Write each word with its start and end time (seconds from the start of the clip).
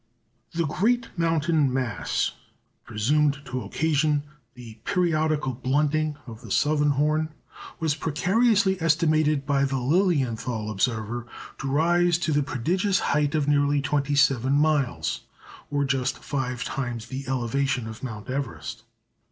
The 0.53 0.65
great 0.65 1.09
mountain 1.15 1.71
mass, 1.71 2.31
presumed 2.85 3.37
to 3.45 3.61
occasion 3.61 4.23
the 4.55 4.79
periodical 4.83 5.53
blunting 5.53 6.17
of 6.25 6.41
the 6.41 6.49
southern 6.49 6.89
horn, 6.89 7.29
was 7.79 7.93
precariously 7.93 8.81
estimated 8.81 9.45
by 9.45 9.63
the 9.63 9.77
Lilienthal 9.77 10.71
observer 10.71 11.27
to 11.59 11.69
rise 11.69 12.17
to 12.17 12.31
the 12.31 12.41
prodigious 12.41 12.97
height 13.13 13.35
of 13.35 13.47
nearly 13.47 13.79
twenty 13.79 14.15
seven 14.15 14.53
miles, 14.53 15.21
or 15.69 15.85
just 15.85 16.17
five 16.17 16.63
times 16.63 17.05
the 17.05 17.25
elevation 17.27 17.85
of 17.85 18.01
Mount 18.01 18.27
Everest! 18.27 18.81